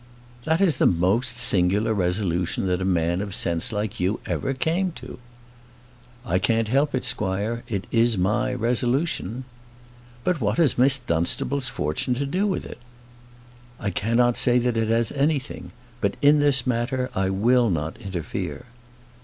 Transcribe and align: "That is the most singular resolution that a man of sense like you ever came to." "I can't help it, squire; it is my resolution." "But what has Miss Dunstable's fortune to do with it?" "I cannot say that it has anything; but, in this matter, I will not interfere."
"That 0.45 0.61
is 0.61 0.77
the 0.77 0.87
most 0.87 1.37
singular 1.37 1.93
resolution 1.93 2.65
that 2.65 2.81
a 2.81 2.85
man 2.85 3.21
of 3.21 3.35
sense 3.35 3.71
like 3.71 3.99
you 3.99 4.19
ever 4.25 4.51
came 4.55 4.91
to." 4.93 5.19
"I 6.25 6.39
can't 6.39 6.69
help 6.69 6.95
it, 6.95 7.05
squire; 7.05 7.61
it 7.67 7.85
is 7.91 8.17
my 8.17 8.51
resolution." 8.51 9.43
"But 10.23 10.41
what 10.41 10.57
has 10.57 10.75
Miss 10.75 10.97
Dunstable's 10.97 11.69
fortune 11.69 12.15
to 12.15 12.25
do 12.25 12.47
with 12.47 12.65
it?" 12.65 12.79
"I 13.79 13.91
cannot 13.91 14.37
say 14.37 14.57
that 14.57 14.75
it 14.75 14.87
has 14.89 15.11
anything; 15.11 15.71
but, 16.01 16.15
in 16.19 16.39
this 16.39 16.65
matter, 16.65 17.11
I 17.13 17.29
will 17.29 17.69
not 17.69 17.95
interfere." 17.97 18.65